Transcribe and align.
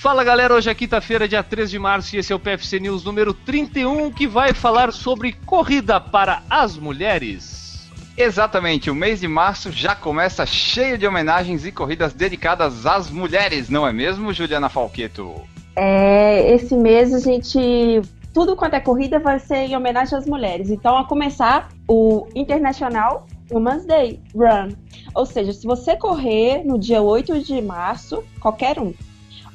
Fala 0.00 0.22
galera, 0.22 0.54
hoje 0.54 0.70
é 0.70 0.74
quinta-feira, 0.76 1.26
dia 1.26 1.42
3 1.42 1.68
de 1.68 1.76
março, 1.76 2.14
e 2.14 2.20
esse 2.20 2.32
é 2.32 2.36
o 2.36 2.38
PFC 2.38 2.78
News 2.78 3.02
número 3.02 3.34
31, 3.34 4.12
que 4.12 4.28
vai 4.28 4.54
falar 4.54 4.92
sobre 4.92 5.32
corrida 5.44 6.00
para 6.00 6.40
as 6.48 6.76
mulheres. 6.76 7.90
Exatamente, 8.16 8.92
o 8.92 8.94
mês 8.94 9.18
de 9.18 9.26
março 9.26 9.72
já 9.72 9.96
começa 9.96 10.46
cheio 10.46 10.96
de 10.96 11.04
homenagens 11.04 11.66
e 11.66 11.72
corridas 11.72 12.12
dedicadas 12.12 12.86
às 12.86 13.10
mulheres, 13.10 13.68
não 13.68 13.84
é 13.84 13.92
mesmo, 13.92 14.32
Juliana 14.32 14.68
Falqueto? 14.68 15.34
É, 15.74 16.54
esse 16.54 16.76
mês 16.76 17.12
a 17.12 17.18
gente. 17.18 18.00
Tudo 18.32 18.54
quanto 18.54 18.74
é 18.74 18.80
corrida 18.80 19.18
vai 19.18 19.40
ser 19.40 19.64
em 19.64 19.76
homenagem 19.76 20.16
às 20.16 20.26
mulheres. 20.26 20.70
Então, 20.70 20.96
a 20.96 21.08
começar 21.08 21.70
o 21.88 22.24
International 22.36 23.26
Women's 23.50 23.84
Day 23.84 24.20
Run. 24.32 24.76
Ou 25.12 25.26
seja, 25.26 25.52
se 25.52 25.66
você 25.66 25.96
correr 25.96 26.62
no 26.64 26.78
dia 26.78 27.02
8 27.02 27.42
de 27.42 27.60
março, 27.60 28.22
qualquer 28.38 28.78
um, 28.78 28.94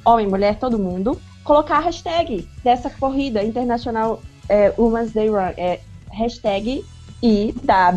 homem, 0.05 0.27
mulher, 0.27 0.57
todo 0.57 0.79
mundo, 0.79 1.19
colocar 1.43 1.77
a 1.77 1.81
hashtag 1.81 2.47
dessa 2.63 2.89
corrida 2.89 3.43
internacional 3.43 4.21
é, 4.49 4.73
Women's 4.77 5.11
Day 5.11 5.29
Run. 5.29 5.53
É 5.57 5.79
hashtag 6.11 6.83
IWBRUN. 7.21 7.87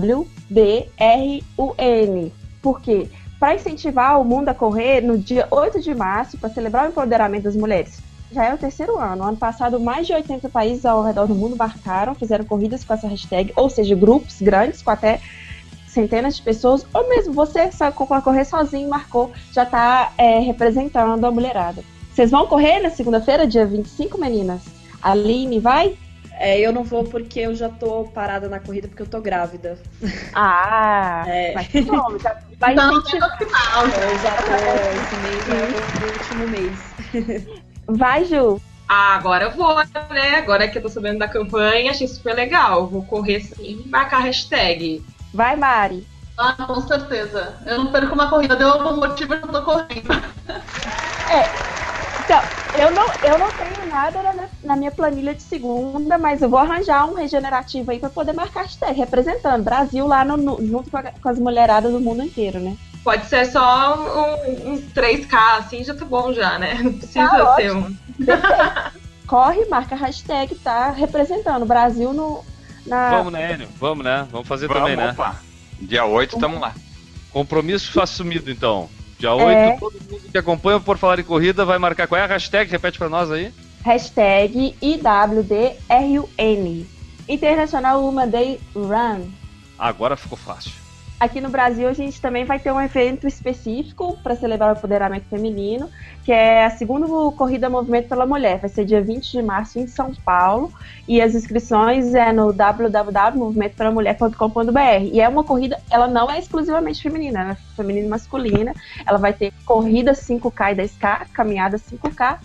Por 2.63 2.81
quê? 2.81 3.09
Para 3.39 3.55
incentivar 3.55 4.21
o 4.21 4.25
mundo 4.25 4.49
a 4.49 4.55
correr 4.55 5.01
no 5.03 5.19
dia 5.19 5.47
8 5.51 5.81
de 5.81 5.95
março, 5.95 6.39
para 6.39 6.49
celebrar 6.49 6.87
o 6.87 6.89
empoderamento 6.89 7.45
das 7.45 7.57
mulheres. 7.57 8.01
Já 8.33 8.47
é 8.47 8.55
o 8.55 8.59
terceiro 8.59 8.99
ano. 8.99 9.25
Ano 9.25 9.37
passado, 9.37 9.79
mais 9.79 10.07
de 10.07 10.13
80 10.13 10.49
países 10.49 10.87
ao 10.87 11.03
redor 11.03 11.27
do 11.27 11.35
mundo 11.35 11.57
marcaram, 11.57 12.15
fizeram 12.15 12.45
corridas 12.45 12.83
com 12.83 12.95
essa 12.95 13.07
hashtag, 13.07 13.53
ou 13.55 13.69
seja, 13.69 13.95
grupos 13.95 14.41
grandes 14.41 14.83
com 14.83 14.91
até 14.91 15.21
centenas 15.87 16.37
de 16.37 16.43
pessoas, 16.43 16.87
ou 16.93 17.09
mesmo 17.09 17.33
você 17.33 17.73
só 17.73 17.91
correr 17.91 18.45
sozinho, 18.45 18.89
marcou, 18.89 19.33
já 19.53 19.63
está 19.63 20.13
é, 20.19 20.39
representando 20.41 21.25
a 21.25 21.31
mulherada. 21.31 21.83
Vocês 22.17 22.31
vão 22.31 22.47
correr 22.47 22.81
na 22.81 22.89
segunda-feira, 22.89 23.47
dia 23.47 23.67
25, 23.67 24.19
meninas? 24.19 24.63
Aline 25.03 25.61
vai? 25.61 25.99
É, 26.33 26.59
eu 26.59 26.73
não 26.73 26.83
vou 26.83 27.05
porque 27.05 27.41
eu 27.41 27.55
já 27.55 27.69
tô 27.69 28.05
parada 28.05 28.49
na 28.49 28.59
corrida 28.59 28.89
porque 28.89 29.03
eu 29.03 29.07
tô 29.07 29.21
grávida. 29.21 29.79
Ah, 30.33 31.25
é. 31.27 31.53
mas 31.55 31.69
bom, 31.85 32.19
já 32.19 32.39
vai 32.59 32.75
não, 32.75 33.01
incentivar. 33.01 33.39
Não, 33.39 33.91
eu 33.91 34.17
já 34.17 34.35
tô, 34.35 34.95
esse 34.95 35.15
mês 35.19 35.47
é 35.47 35.69
o 35.69 36.07
último 36.15 36.49
mês. 36.49 36.95
Vai, 37.87 38.25
Ju. 38.25 38.63
Ah, 38.89 39.15
agora 39.17 39.45
eu 39.45 39.51
vou, 39.51 39.77
né? 39.77 40.37
Agora 40.39 40.67
que 40.69 40.79
eu 40.79 40.83
tô 40.83 40.89
sabendo 40.89 41.19
da 41.19 41.29
campanha, 41.29 41.91
achei 41.91 42.09
super 42.09 42.35
legal. 42.35 42.87
Vou 42.87 43.05
correr 43.05 43.41
sim 43.41 43.83
e 43.85 43.89
marcar 43.91 44.17
a 44.17 44.21
hashtag. 44.21 45.05
Vai, 45.35 45.55
Mari. 45.55 46.07
Ah, 46.39 46.55
com 46.55 46.81
certeza. 46.81 47.57
Eu 47.67 47.77
não 47.77 47.93
perco 47.93 48.15
uma 48.15 48.31
corrida, 48.31 48.57
deu 48.57 48.71
algum 48.71 48.97
motivo 48.97 49.35
eu 49.35 49.43
tô 49.43 49.63
correndo. 49.63 50.09
É, 51.29 51.76
então, 52.27 52.43
eu 52.77 52.91
não, 52.91 53.07
eu 53.23 53.39
não 53.39 53.49
tenho 53.53 53.89
nada 53.89 54.21
na 54.21 54.33
minha, 54.33 54.51
na 54.65 54.77
minha, 54.77 54.91
planilha 54.91 55.33
de 55.33 55.43
segunda, 55.43 56.19
mas 56.19 56.43
eu 56.43 56.49
vou 56.49 56.59
arranjar 56.59 57.09
um 57.09 57.15
regenerativo 57.15 57.93
aí 57.93 58.01
para 58.01 58.11
poder 58.11 58.33
marcar 58.33 58.63
hashtag, 58.63 58.99
representando 58.99 59.63
Brasil 59.63 60.09
lá 60.09 60.25
no, 60.25 60.37
no, 60.37 60.67
junto 60.67 60.91
com, 60.91 60.97
a, 60.97 61.05
com, 61.05 61.29
as 61.29 61.39
mulheradas 61.39 61.93
do 61.93 62.01
mundo 62.01 62.25
inteiro, 62.25 62.59
né? 62.59 62.77
Pode 63.05 63.27
ser 63.27 63.47
só 63.47 63.97
um, 64.45 64.73
um 64.73 64.83
3K, 64.91 65.59
assim 65.59 65.85
já 65.85 65.95
tá 65.95 66.05
bom 66.05 66.33
já, 66.33 66.59
né? 66.59 66.75
Não 66.83 66.95
precisa 66.95 67.29
tá 67.29 67.55
ser 67.55 67.73
um. 67.73 67.97
Corre, 69.29 69.65
marca 69.67 69.95
hashtag, 69.95 70.57
tá 70.57 70.91
representando 70.91 71.63
o 71.63 71.67
Brasil 71.67 72.13
no. 72.13 72.45
Na... 72.85 73.11
Vamos, 73.11 73.33
né, 73.33 73.55
Enio? 73.55 73.69
Vamos, 73.79 74.05
né? 74.05 74.27
Vamos 74.33 74.49
fazer 74.49 74.67
Vamos, 74.67 74.83
também, 74.83 74.97
né? 74.97 75.13
Opa. 75.13 75.37
Dia 75.81 76.05
8, 76.05 76.39
tamo 76.39 76.59
lá. 76.59 76.75
Compromisso 77.31 78.01
assumido, 78.01 78.51
então. 78.51 78.89
Dia 79.19 79.35
8, 79.35 79.51
é. 79.51 79.77
todo 79.79 79.93
mundo 79.93 80.31
que 80.31 80.39
acompanha 80.39 80.79
por 80.79 80.99
falar 80.99 81.19
em 81.19 81.25
corrida 81.25 81.65
vai 81.65 81.79
marcar 81.79 82.07
qual 82.07 82.21
é 82.21 82.25
a 82.25 82.27
hashtag? 82.27 82.71
Repete 82.71 82.99
para 82.99 83.09
nós 83.09 83.31
aí. 83.31 83.51
Hashtag 83.83 84.75
IWDRUN. 84.83 86.85
International 87.29 88.03
Woman 88.03 88.29
Day 88.29 88.61
Run. 88.75 89.31
Agora 89.79 90.17
ficou 90.17 90.39
fácil. 90.39 90.86
Aqui 91.19 91.41
no 91.41 91.49
Brasil, 91.49 91.89
a 91.89 91.95
gente 91.95 92.21
também 92.21 92.45
vai 92.45 92.59
ter 92.59 92.71
um 92.71 92.79
evento 92.79 93.27
específico 93.27 94.19
para 94.23 94.37
celebrar 94.37 94.75
o 94.75 94.77
empoderamento 94.77 95.25
feminino, 95.31 95.89
que 96.23 96.31
é 96.31 96.67
a 96.67 96.71
segunda 96.71 97.07
corrida 97.33 97.71
Movimento 97.71 98.07
pela 98.07 98.27
Mulher. 98.27 98.59
Vai 98.59 98.69
ser 98.69 98.85
dia 98.85 99.01
20 99.01 99.33
de 99.33 99.41
março 99.41 99.79
em 99.79 99.87
São 99.87 100.15
Paulo. 100.15 100.71
E 101.09 101.23
as 101.23 101.35
inscrições 101.35 102.15
é 102.15 102.35
no 102.35 102.53
www.movimentopelamulher.com.br. 102.53 105.05
E 105.11 105.19
é 105.19 105.27
uma 105.27 105.43
corrida, 105.43 105.81
ela 105.91 106.07
não 106.07 106.31
é 106.31 106.39
exclusivamente 106.39 107.03
feminina, 107.03 107.41
ela 107.41 107.53
é 107.53 107.57
feminina 107.75 108.07
e 108.07 108.11
masculina. 108.11 108.75
Ela 109.07 109.17
vai 109.17 109.33
ter 109.33 109.55
corrida 109.65 110.13
5K 110.13 110.73
e 110.73 110.75
10K, 110.83 111.29
caminhada 111.33 111.79
5K. 111.79 112.41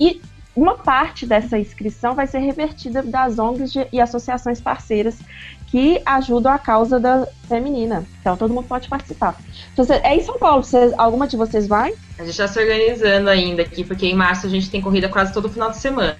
E 0.00 0.22
uma 0.56 0.76
parte 0.76 1.26
dessa 1.26 1.58
inscrição 1.58 2.14
vai 2.14 2.26
ser 2.26 2.38
revertida 2.38 3.02
das 3.02 3.38
ONGs 3.38 3.72
de, 3.72 3.86
e 3.92 4.00
associações 4.00 4.60
parceiras 4.60 5.18
que 5.66 6.00
ajudam 6.06 6.52
a 6.52 6.58
causa 6.58 7.00
da 7.00 7.26
feminina. 7.48 8.04
Então 8.20 8.36
todo 8.36 8.54
mundo 8.54 8.68
pode 8.68 8.88
participar. 8.88 9.36
Então, 9.72 9.84
é 10.02 10.14
em 10.14 10.22
São 10.22 10.38
Paulo, 10.38 10.62
vocês, 10.62 10.92
alguma 10.96 11.26
de 11.26 11.36
vocês 11.36 11.66
vai? 11.66 11.92
A 12.18 12.22
gente 12.22 12.30
está 12.30 12.46
se 12.46 12.60
organizando 12.60 13.28
ainda 13.28 13.62
aqui, 13.62 13.82
porque 13.82 14.06
em 14.06 14.14
março 14.14 14.46
a 14.46 14.50
gente 14.50 14.70
tem 14.70 14.80
corrida 14.80 15.08
quase 15.08 15.32
todo 15.32 15.48
final 15.48 15.70
de 15.70 15.78
semana. 15.78 16.16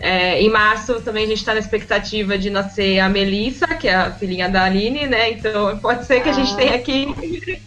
É, 0.00 0.40
em 0.40 0.50
março 0.50 1.00
também 1.02 1.24
a 1.24 1.28
gente 1.28 1.38
está 1.38 1.52
na 1.52 1.60
expectativa 1.60 2.36
de 2.36 2.50
nascer 2.50 2.98
a 2.98 3.08
Melissa, 3.08 3.68
que 3.68 3.86
é 3.86 3.94
a 3.94 4.10
filhinha 4.10 4.48
da 4.48 4.64
Aline, 4.64 5.06
né? 5.06 5.30
Então 5.30 5.78
pode 5.78 6.06
ser 6.06 6.22
que 6.22 6.28
a 6.28 6.32
gente 6.32 6.52
ah. 6.54 6.56
tenha 6.56 6.78
que 6.80 7.62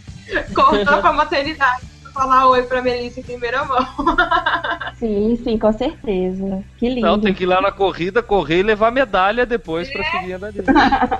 cortar 0.52 1.00
para 1.00 1.10
a 1.10 1.12
maternidade 1.12 1.94
falar 2.14 2.46
oi 2.48 2.62
pra 2.62 2.80
Melissa 2.80 3.20
em 3.20 3.24
primeira 3.24 3.64
mão. 3.64 3.84
sim, 5.04 5.38
sim, 5.44 5.58
com 5.58 5.72
certeza. 5.72 6.64
Que 6.78 6.88
lindo. 6.88 7.06
Não, 7.06 7.20
tem 7.20 7.34
que 7.34 7.42
ir 7.42 7.46
lá 7.46 7.60
na 7.60 7.70
corrida, 7.70 8.22
correr 8.22 8.60
e 8.60 8.62
levar 8.62 8.90
medalha 8.90 9.44
depois 9.44 9.88
é. 9.88 9.92
pra 9.92 10.04
filhinha 10.04 10.38
da 10.38 10.50
Lina. 10.50 10.64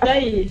E 0.04 0.08
aí? 0.08 0.50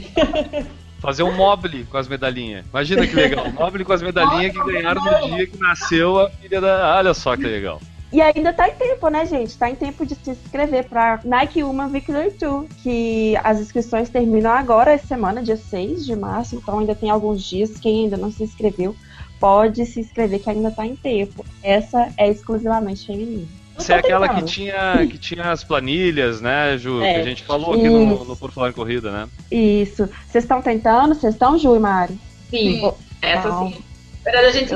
Fazer 0.99 1.23
um 1.23 1.35
mobile 1.35 1.83
com 1.85 1.97
as 1.97 2.07
medalhinhas. 2.07 2.65
Imagina 2.69 3.05
que 3.05 3.15
legal. 3.15 3.45
Um 3.47 3.51
mobile 3.51 3.83
com 3.83 3.93
as 3.93 4.01
medalhinhas 4.01 4.53
que 4.53 4.63
ganharam 4.63 5.03
no 5.03 5.35
dia 5.35 5.47
que 5.47 5.57
nasceu 5.57 6.19
a 6.19 6.29
filha 6.29 6.61
da. 6.61 6.95
Olha 6.97 7.13
só 7.13 7.35
que 7.35 7.43
legal. 7.43 7.81
E 8.13 8.21
ainda 8.21 8.53
tá 8.53 8.69
em 8.69 8.75
tempo, 8.75 9.07
né, 9.07 9.25
gente? 9.25 9.57
Tá 9.57 9.67
em 9.67 9.75
tempo 9.75 10.05
de 10.05 10.13
se 10.13 10.29
inscrever 10.29 10.87
pra 10.87 11.19
Nike 11.23 11.63
Uma 11.63 11.89
Victory 11.89 12.29
Tour, 12.29 12.65
que 12.83 13.35
as 13.43 13.59
inscrições 13.59 14.07
terminam 14.07 14.51
agora, 14.51 14.91
essa 14.91 15.07
semana, 15.07 15.41
dia 15.41 15.57
6 15.57 16.05
de 16.05 16.15
março, 16.15 16.55
então 16.55 16.77
ainda 16.77 16.93
tem 16.93 17.09
alguns 17.09 17.43
dias. 17.43 17.79
Quem 17.79 18.03
ainda 18.03 18.15
não 18.15 18.31
se 18.31 18.43
inscreveu, 18.43 18.95
pode 19.39 19.83
se 19.87 19.99
inscrever 19.99 20.39
que 20.39 20.47
ainda 20.47 20.69
está 20.69 20.85
em 20.85 20.95
tempo. 20.95 21.43
Essa 21.63 22.13
é 22.15 22.29
exclusivivamente 22.29 23.07
feminina. 23.07 23.47
Você 23.75 23.93
é 23.93 23.95
aquela 23.95 24.29
que 24.29 24.43
tinha, 24.43 25.07
que 25.07 25.17
tinha 25.17 25.51
as 25.51 25.63
planilhas, 25.63 26.39
né, 26.39 26.77
Ju? 26.77 27.01
É, 27.01 27.15
que 27.15 27.19
a 27.19 27.23
gente 27.23 27.41
falou 27.41 27.73
aqui 27.73 27.89
no, 27.89 28.25
no, 28.25 28.37
Por 28.37 28.51
Falar 28.51 28.69
em 28.69 28.73
Corrida, 28.73 29.11
né? 29.11 29.27
Isso. 29.51 30.07
Vocês 30.27 30.43
estão 30.43 30.61
tentando? 30.61 31.15
Vocês 31.15 31.33
estão, 31.33 31.57
Ju 31.57 31.75
e 31.75 31.79
Mari? 31.79 32.15
Sim, 32.51 32.81
oh, 32.85 32.93
essa 33.19 33.51
sim. 33.57 33.83
Na 34.25 34.31
verdade, 34.31 34.47
a 34.47 34.51
gente 34.51 34.75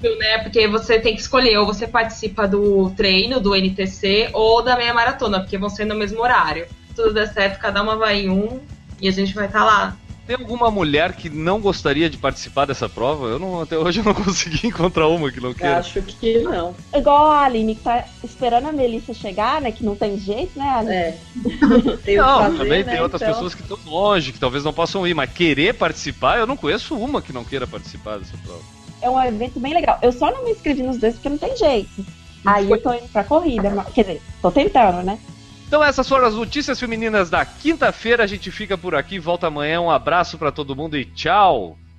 viu, 0.00 0.18
né? 0.18 0.38
Porque 0.38 0.66
você 0.66 0.98
tem 0.98 1.14
que 1.14 1.20
escolher, 1.20 1.56
ou 1.58 1.66
você 1.66 1.86
participa 1.86 2.48
do 2.48 2.90
treino, 2.90 3.40
do 3.40 3.54
NTC, 3.54 4.30
ou 4.32 4.62
da 4.62 4.76
meia 4.76 4.92
maratona, 4.92 5.40
porque 5.40 5.56
vão 5.56 5.68
ser 5.68 5.84
no 5.84 5.94
mesmo 5.94 6.20
horário. 6.20 6.66
Se 6.88 6.94
tudo 6.94 7.14
der 7.14 7.32
certo, 7.32 7.60
cada 7.60 7.82
uma 7.82 7.96
vai 7.96 8.22
em 8.22 8.30
um 8.30 8.60
e 9.00 9.08
a 9.08 9.12
gente 9.12 9.32
vai 9.34 9.46
estar 9.46 9.60
tá 9.60 9.64
lá. 9.64 9.96
Tem 10.26 10.36
alguma 10.36 10.70
mulher 10.70 11.12
que 11.14 11.28
não 11.28 11.60
gostaria 11.60 12.08
de 12.08 12.16
participar 12.16 12.64
dessa 12.64 12.88
prova? 12.88 13.26
Eu 13.26 13.38
não, 13.38 13.62
até 13.62 13.76
hoje 13.76 13.98
eu 13.98 14.04
não 14.04 14.14
consegui 14.14 14.68
encontrar 14.68 15.08
uma 15.08 15.30
que 15.30 15.40
não 15.40 15.52
queira. 15.52 15.78
Acho 15.78 16.00
que 16.02 16.38
não. 16.38 16.74
Igual 16.94 17.32
a 17.32 17.44
Aline, 17.44 17.74
que 17.74 17.82
tá 17.82 18.04
esperando 18.22 18.68
a 18.68 18.72
Melissa 18.72 19.12
chegar, 19.12 19.60
né? 19.60 19.72
Que 19.72 19.84
não 19.84 19.96
tem 19.96 20.18
jeito, 20.18 20.56
né, 20.56 20.68
Aline? 20.68 20.94
É. 20.94 21.18
tem 22.04 22.16
não, 22.16 22.38
fazer, 22.38 22.58
também 22.58 22.84
né, 22.84 22.92
tem 22.92 23.02
outras 23.02 23.22
então... 23.22 23.34
pessoas 23.34 23.54
que 23.54 23.62
estão 23.62 23.78
longe, 23.86 24.32
que 24.32 24.38
talvez 24.38 24.62
não 24.62 24.72
possam 24.72 25.06
ir, 25.06 25.14
mas 25.14 25.32
querer 25.32 25.74
participar, 25.74 26.38
eu 26.38 26.46
não 26.46 26.56
conheço 26.56 26.96
uma 26.96 27.20
que 27.20 27.32
não 27.32 27.44
queira 27.44 27.66
participar 27.66 28.18
dessa 28.18 28.36
prova. 28.44 28.79
É 29.02 29.08
um 29.08 29.22
evento 29.22 29.58
bem 29.58 29.74
legal. 29.74 29.98
Eu 30.02 30.12
só 30.12 30.30
não 30.30 30.44
me 30.44 30.52
inscrevi 30.52 30.82
nos 30.82 30.98
dois 30.98 31.14
porque 31.14 31.28
não 31.28 31.38
tem 31.38 31.56
jeito. 31.56 32.04
Aí 32.44 32.70
eu 32.70 32.82
tô 32.82 32.92
indo 32.92 33.08
pra 33.08 33.24
corrida, 33.24 33.70
quer 33.94 34.02
dizer, 34.02 34.22
tô 34.40 34.50
tentando, 34.50 35.02
né? 35.02 35.18
Então 35.66 35.84
essas 35.84 36.08
foram 36.08 36.26
as 36.26 36.34
notícias 36.34 36.80
femininas 36.80 37.30
da 37.30 37.44
quinta-feira. 37.44 38.24
A 38.24 38.26
gente 38.26 38.50
fica 38.50 38.76
por 38.76 38.94
aqui, 38.94 39.18
volta 39.18 39.46
amanhã. 39.46 39.80
Um 39.80 39.90
abraço 39.90 40.36
para 40.36 40.50
todo 40.50 40.74
mundo 40.74 40.96
e 40.96 41.04
tchau. 41.04 41.78